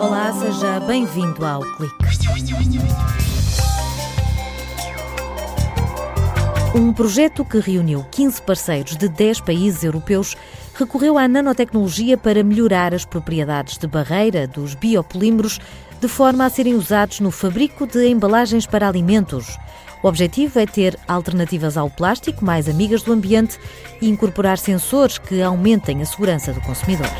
[0.00, 1.96] Olá, seja bem-vindo ao Clique.
[6.76, 10.36] Um projeto que reuniu 15 parceiros de 10 países europeus
[10.74, 15.58] recorreu à nanotecnologia para melhorar as propriedades de barreira dos biopolímeros
[16.00, 19.58] de forma a serem usados no fabrico de embalagens para alimentos.
[20.04, 23.58] O objetivo é ter alternativas ao plástico mais amigas do ambiente
[24.00, 27.10] e incorporar sensores que aumentem a segurança do consumidor.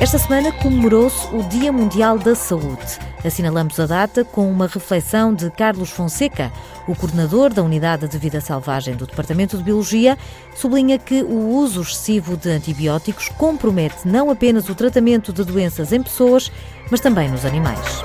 [0.00, 2.98] Esta semana comemorou-se o Dia Mundial da Saúde.
[3.22, 6.50] Assinalamos a data com uma reflexão de Carlos Fonseca,
[6.88, 10.16] o coordenador da Unidade de Vida Selvagem do Departamento de Biologia,
[10.56, 16.02] sublinha que o uso excessivo de antibióticos compromete não apenas o tratamento de doenças em
[16.02, 16.50] pessoas,
[16.90, 18.02] mas também nos animais.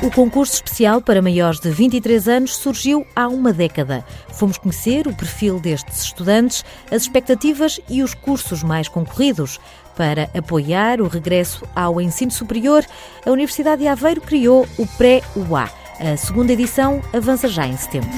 [0.00, 4.04] O concurso especial para maiores de 23 anos surgiu há uma década.
[4.32, 9.58] Fomos conhecer o perfil destes estudantes, as expectativas e os cursos mais concorridos.
[9.96, 12.86] Para apoiar o regresso ao ensino superior,
[13.26, 15.68] a Universidade de Aveiro criou o Pré-UA.
[15.98, 18.08] A segunda edição avança já em setembro.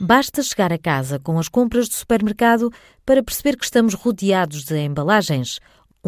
[0.00, 2.72] Basta chegar a casa com as compras do supermercado
[3.04, 5.58] para perceber que estamos rodeados de embalagens.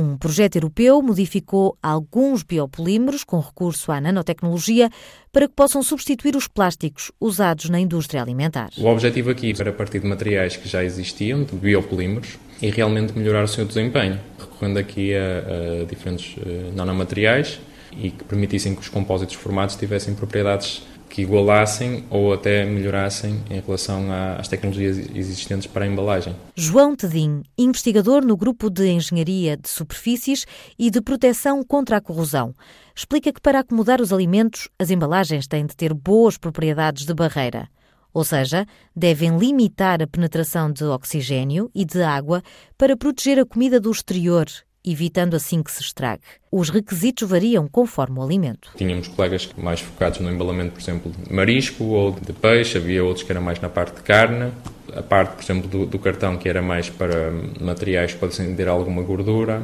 [0.00, 4.88] Um projeto europeu modificou alguns biopolímeros com recurso à nanotecnologia
[5.32, 8.70] para que possam substituir os plásticos usados na indústria alimentar.
[8.78, 13.42] O objetivo aqui era partir de materiais que já existiam, de biopolímeros, e realmente melhorar
[13.42, 17.58] o seu desempenho, recorrendo aqui a, a diferentes uh, nanomateriais
[17.90, 20.80] e que permitissem que os compósitos formados tivessem propriedades
[21.18, 24.06] que igualassem ou até melhorassem em relação
[24.38, 26.32] às tecnologias existentes para a embalagem.
[26.54, 30.46] João Tedim, investigador no Grupo de Engenharia de Superfícies
[30.78, 32.54] e de Proteção contra a Corrosão,
[32.94, 37.68] explica que para acomodar os alimentos, as embalagens têm de ter boas propriedades de barreira.
[38.14, 42.44] Ou seja, devem limitar a penetração de oxigênio e de água
[42.78, 44.46] para proteger a comida do exterior
[44.84, 46.22] evitando assim que se estrague.
[46.50, 48.70] Os requisitos variam conforme o alimento.
[48.76, 53.24] Tínhamos colegas mais focados no embalamento, por exemplo, de marisco ou de peixe, havia outros
[53.24, 54.52] que eram mais na parte de carne,
[54.94, 57.30] a parte, por exemplo, do, do cartão que era mais para
[57.60, 59.62] materiais que podem ter alguma gordura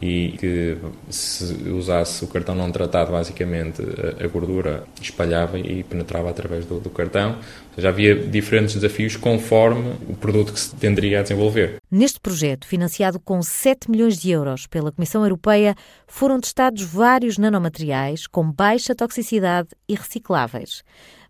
[0.00, 0.76] e que
[1.08, 3.82] se usasse o cartão não tratado, basicamente
[4.22, 7.38] a, gordura espalhava e penetrava através do, do cartão.
[7.74, 11.76] Seja, havia diferentes desafios conforme o produto que se tenderia a desenvolver.
[11.90, 15.74] Neste projeto, financiado com 7 milhões de euros pela Comissão Europeia,
[16.06, 20.82] foram testados vários nanomateriais com baixa toxicidade e recicláveis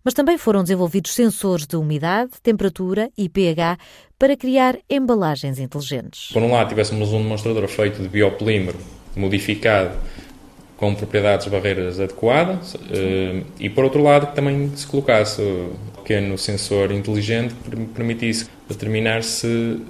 [0.04, 3.78] mas também foram desenvolvidos sensores de umidade, temperatura e pH
[4.18, 6.30] para criar embalagens inteligentes.
[6.32, 8.78] Por um lado, tivéssemos um demonstrador feito de biopolímero
[9.16, 9.96] modificado
[10.76, 16.36] com propriedades barreiras adequadas eh, e, por outro lado, que também se colocasse um pequeno
[16.36, 19.46] sensor inteligente que permitisse determinar se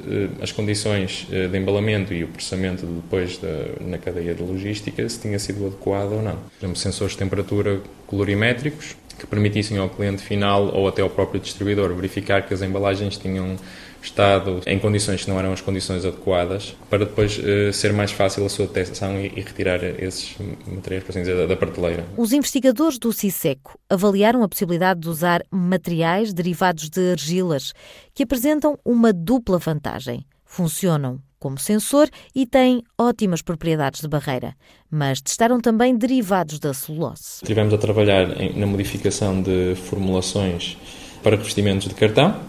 [0.06, 3.48] eh, as condições eh, de embalamento e o processamento depois da,
[3.80, 6.36] na cadeia de logística se tinha sido adequado ou não.
[6.36, 11.40] Por exemplo, sensores de temperatura colorimétricos que permitissem ao cliente final ou até ao próprio
[11.40, 13.56] distribuidor verificar que as embalagens tinham
[14.04, 18.44] estado em condições que não eram as condições adequadas, para depois uh, ser mais fácil
[18.44, 20.36] a sua detecção e, e retirar esses
[20.66, 22.04] materiais, por assim dizer, da, da prateleira.
[22.16, 27.72] Os investigadores do CISECO avaliaram a possibilidade de usar materiais derivados de argilas
[28.12, 30.24] que apresentam uma dupla vantagem.
[30.44, 34.54] Funcionam como sensor e têm ótimas propriedades de barreira,
[34.90, 37.40] mas testaram também derivados da celulose.
[37.42, 40.76] Estivemos a trabalhar na modificação de formulações
[41.22, 42.40] para revestimentos de cartão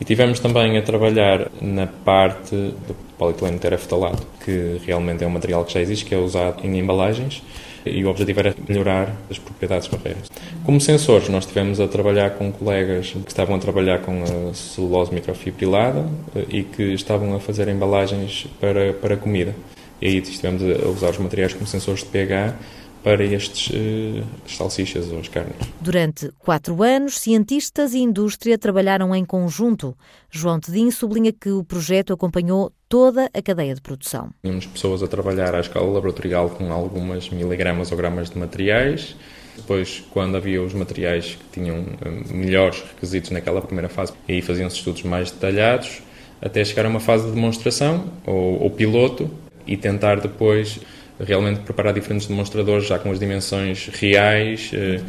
[0.00, 5.64] e tivemos também a trabalhar na parte do polietileno teraftalado, que realmente é um material
[5.64, 7.42] que já existe, que é usado em embalagens
[7.84, 10.30] e o objetivo era melhorar as propriedades barreiras.
[10.64, 15.14] Como sensores, nós estivemos a trabalhar com colegas que estavam a trabalhar com a celulose
[15.14, 19.54] microfibrilada eh, e que estavam a fazer embalagens para, para comida.
[20.00, 22.54] E aí estivemos a usar os materiais como sensores de pH
[23.02, 25.56] para estes uh, salsichas ou as carnes.
[25.80, 29.96] Durante quatro anos, cientistas e indústria trabalharam em conjunto.
[30.30, 34.30] João Tedim sublinha que o projeto acompanhou toda a cadeia de produção.
[34.42, 39.16] Tínhamos pessoas a trabalhar à escala laboratorial com algumas miligramas ou gramas de materiais.
[39.56, 44.76] Depois, quando havia os materiais que tinham uh, melhores requisitos naquela primeira fase, aí faziam-se
[44.76, 46.02] estudos mais detalhados,
[46.40, 49.28] até chegar a uma fase de demonstração ou, ou piloto
[49.66, 50.80] e tentar depois
[51.20, 55.00] realmente preparar diferentes demonstradores já com as dimensões reais, eh,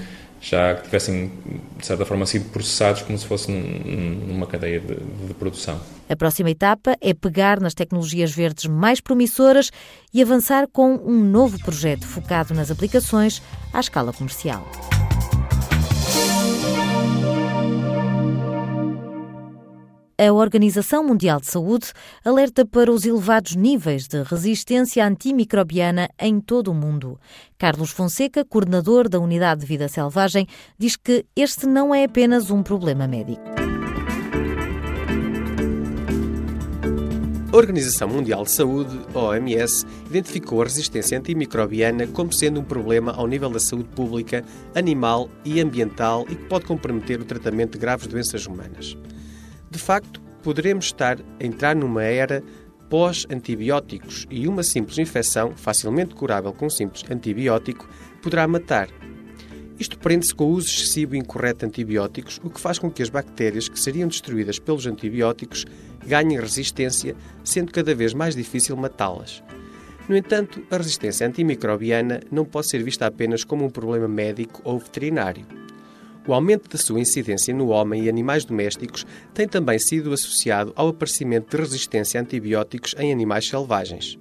[0.41, 1.31] já que tivessem,
[1.77, 5.79] de certa forma, sido processados como se fosse numa cadeia de, de, produção.
[6.07, 9.69] A próxima etapa é pegar nas tecnologias verdes mais promissoras
[10.13, 13.41] e avançar com um novo projeto focado nas aplicações
[13.73, 14.65] à escala comercial.
[20.27, 21.93] A Organização Mundial de Saúde
[22.25, 27.17] alerta para os elevados níveis de resistência antimicrobiana em todo o mundo.
[27.57, 30.45] Carlos Fonseca, coordenador da Unidade de Vida Selvagem,
[30.77, 33.41] diz que este não é apenas um problema médico.
[37.51, 43.25] A Organização Mundial de Saúde, OMS, identificou a resistência antimicrobiana como sendo um problema ao
[43.25, 44.43] nível da saúde pública,
[44.75, 48.97] animal e ambiental e que pode comprometer o tratamento de graves doenças humanas.
[49.71, 52.43] De facto, poderemos estar a entrar numa era
[52.89, 57.87] pós-antibióticos e uma simples infecção, facilmente curável com um simples antibiótico,
[58.21, 58.89] poderá matar.
[59.79, 63.01] Isto prende-se com o uso excessivo e incorreto de antibióticos, o que faz com que
[63.01, 65.65] as bactérias que seriam destruídas pelos antibióticos
[66.05, 69.41] ganhem resistência, sendo cada vez mais difícil matá-las.
[70.09, 74.79] No entanto, a resistência antimicrobiana não pode ser vista apenas como um problema médico ou
[74.79, 75.45] veterinário.
[76.29, 79.03] O aumento da sua incidência no homem e animais domésticos
[79.33, 84.15] tem também sido associado ao aparecimento de resistência a antibióticos em animais selvagens.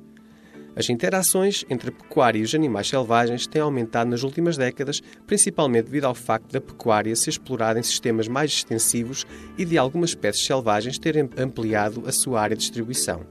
[0.74, 5.84] As interações entre a pecuária e os animais selvagens têm aumentado nas últimas décadas, principalmente
[5.84, 9.26] devido ao facto da pecuária ser explorada em sistemas mais extensivos
[9.58, 13.26] e de algumas espécies selvagens terem ampliado a sua área de distribuição.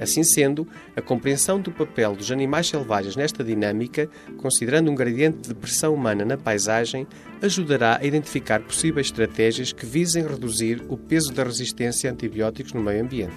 [0.00, 0.66] Assim sendo,
[0.96, 4.08] a compreensão do papel dos animais selvagens nesta dinâmica,
[4.38, 7.06] considerando um gradiente de pressão humana na paisagem,
[7.42, 12.80] ajudará a identificar possíveis estratégias que visem reduzir o peso da resistência a antibióticos no
[12.80, 13.36] meio ambiente.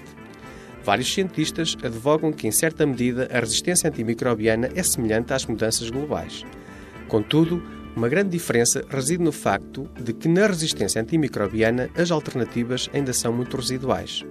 [0.82, 6.44] Vários cientistas advogam que, em certa medida, a resistência antimicrobiana é semelhante às mudanças globais.
[7.08, 7.62] Contudo,
[7.94, 13.32] uma grande diferença reside no facto de que, na resistência antimicrobiana, as alternativas ainda são
[13.32, 14.24] muito residuais.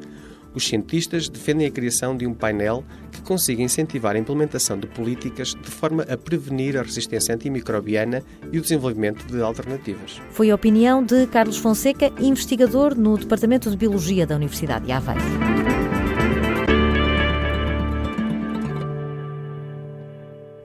[0.53, 5.55] Os cientistas defendem a criação de um painel que consiga incentivar a implementação de políticas
[5.55, 10.21] de forma a prevenir a resistência antimicrobiana e o desenvolvimento de alternativas.
[10.31, 15.52] Foi a opinião de Carlos Fonseca, investigador no Departamento de Biologia da Universidade de Aveiro.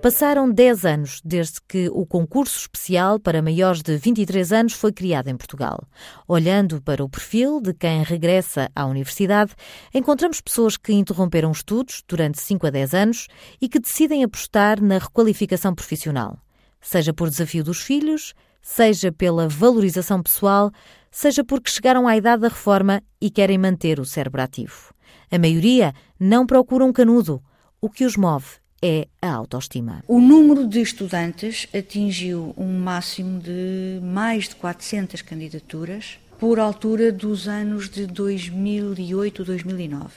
[0.08, 5.28] Passaram 10 anos desde que o concurso especial para maiores de 23 anos foi criado
[5.28, 5.86] em Portugal.
[6.26, 9.52] Olhando para o perfil de quem regressa à universidade,
[9.92, 13.26] encontramos pessoas que interromperam estudos durante 5 a 10 anos
[13.60, 16.38] e que decidem apostar na requalificação profissional,
[16.80, 18.32] seja por desafio dos filhos,
[18.62, 20.70] seja pela valorização pessoal,
[21.10, 24.90] seja porque chegaram à idade da reforma e querem manter o cérebro ativo.
[25.30, 27.42] A maioria não procura um canudo.
[27.78, 28.46] O que os move
[28.82, 30.04] é a autoestima.
[30.06, 37.48] O número de estudantes atingiu um máximo de mais de 400 candidaturas por altura dos
[37.48, 40.10] anos de 2008 2009.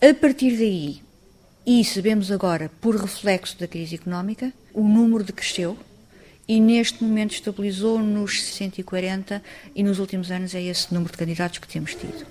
[0.00, 1.02] A partir daí,
[1.66, 5.76] e sabemos agora por reflexo da crise económica, o número decresceu
[6.46, 9.42] e neste momento estabilizou nos 140
[9.74, 12.26] e nos últimos anos é esse número de candidatos que temos tido.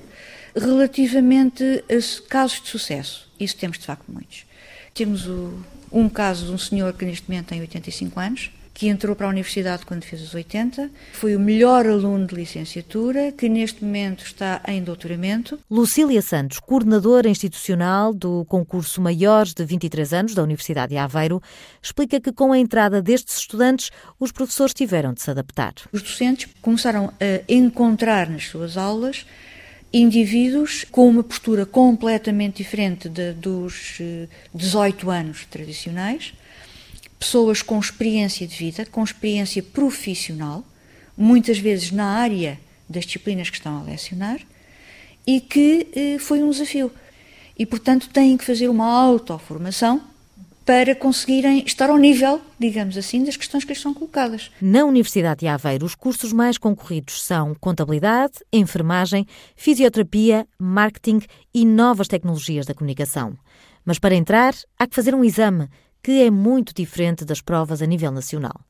[0.56, 4.45] Relativamente a casos de sucesso, isso temos de facto muitos.
[4.94, 5.54] Temos o,
[5.92, 9.30] um caso de um senhor que neste momento tem 85 anos, que entrou para a
[9.30, 14.62] universidade quando fez os 80, foi o melhor aluno de licenciatura, que neste momento está
[14.68, 15.60] em doutoramento.
[15.69, 21.42] Lucília Santos, coordenadora institucional do concurso Maiores de 23 anos da Universidade de Aveiro,
[21.81, 25.74] explica que com a entrada destes estudantes, os professores tiveram de se adaptar.
[25.92, 29.25] Os docentes começaram a encontrar nas suas aulas
[29.94, 34.00] indivíduos com uma postura completamente diferente de, dos
[34.54, 36.33] 18 eh, anos tradicionais,
[37.19, 40.66] pessoas com experiência de vida, com experiência profissional,
[41.16, 42.59] muitas vezes na área
[42.90, 44.40] das disciplinas que estão a lecionar,
[45.26, 46.92] e que eh, foi um desafio.
[47.57, 50.02] E, portanto, têm que fazer uma autoformação
[50.66, 54.50] para conseguirem estar ao nível, digamos assim, das questões que lhes são colocadas.
[54.62, 61.22] Na Universidade de Aveiro, os cursos mais concorridos são contabilidade, enfermagem, fisioterapia, marketing
[61.54, 63.38] e novas tecnologias da comunicação.
[63.86, 65.68] Mas para entrar, há que fazer um exame,
[66.02, 68.62] que é muito diferente das provas a nível nacional.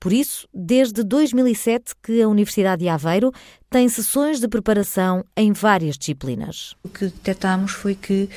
[0.00, 3.32] Por isso, desde 2007 que a Universidade de Aveiro
[3.68, 6.76] tem sessões de preparação em várias disciplinas.
[6.84, 8.28] O que detectámos foi que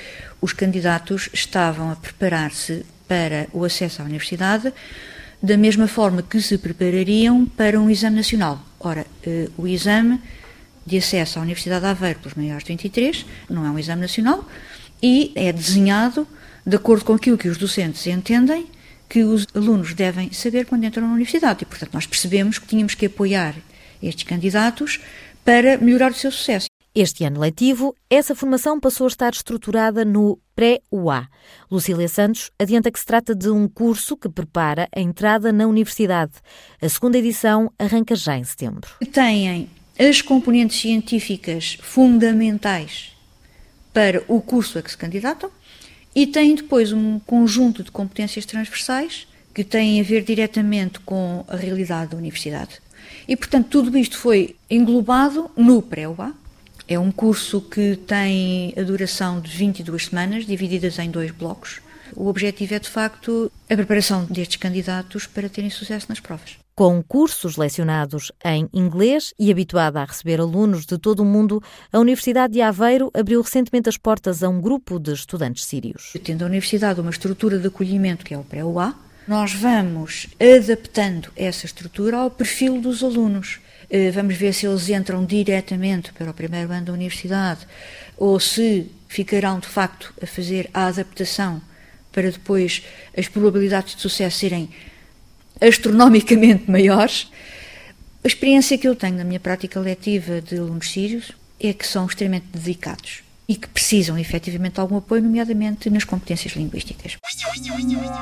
[0.42, 4.72] os candidatos estavam a preparar-se para o acesso à universidade,
[5.44, 8.64] da mesma forma que se preparariam para um exame nacional.
[8.80, 10.18] Ora, eh, o exame
[10.88, 14.48] de acesso à Universidade de Aveiro pelos maiores de 23 não é um exame nacional
[15.04, 16.26] e é desenhado
[16.66, 18.68] de acordo com aquilo que os docentes entendem
[19.10, 21.64] que os alunos devem saber quando entram na universidade.
[21.64, 23.56] E, portanto, nós percebemos que tínhamos que apoiar
[24.02, 25.02] estes candidatos
[25.44, 26.71] para melhorar o seu sucesso.
[26.94, 31.26] Este ano letivo, essa formação passou a estar estruturada no pré-UA.
[31.72, 36.34] Lucília Santos adianta que se trata de um curso que prepara a entrada na universidade.
[36.82, 38.90] A segunda edição arranca já em setembro.
[39.14, 43.16] Têm as componentes científicas fundamentais
[43.94, 45.50] para o curso a que se candidatam
[46.14, 51.56] e têm depois um conjunto de competências transversais que têm a ver diretamente com a
[51.56, 52.82] realidade da universidade.
[53.30, 56.41] E, portanto, tudo isto foi englobado no pré-UA.
[56.92, 61.80] É um curso que tem a duração de 22 semanas, divididas em dois blocos.
[62.14, 66.58] O objetivo é, de facto, a preparação destes candidatos para terem sucesso nas provas.
[66.76, 71.98] Com cursos lecionados em inglês e habituada a receber alunos de todo o mundo, a
[71.98, 76.12] Universidade de Aveiro abriu recentemente as portas a um grupo de estudantes sírios.
[76.26, 78.94] Tendo a Universidade uma estrutura de acolhimento que é o pré-UA,
[79.26, 83.62] nós vamos adaptando essa estrutura ao perfil dos alunos.
[83.94, 87.68] Eh, vamos ver se eles entram diretamente para o primeiro ano da universidade
[88.16, 91.62] ou se ficarão de facto a fazer a adaptação
[92.10, 92.84] para depois
[93.18, 94.70] as probabilidades de sucesso serem
[95.60, 97.30] astronomicamente maiores.
[98.24, 102.06] A experiência que eu tenho na minha prática letiva de alunos sírios é que são
[102.06, 107.18] extremamente dedicados e que precisam efetivamente de algum apoio, nomeadamente nas competências linguísticas.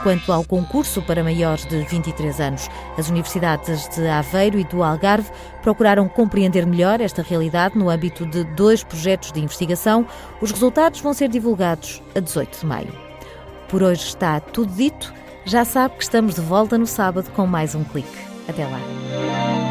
[0.02, 5.30] Quanto ao concurso para maiores de 23 anos, as universidades de Aveiro e do Algarve
[5.62, 10.08] procuraram compreender melhor esta realidade no âmbito de dois projetos de investigação.
[10.42, 12.94] Os resultados vão ser divulgados a 18 de maio.
[13.68, 15.14] Por hoje está tudo dito.
[15.46, 18.10] Já sabe que estamos de volta no sábado com mais um clique.
[18.48, 19.69] Até lá.